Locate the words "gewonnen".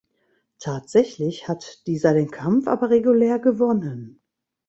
3.37-4.19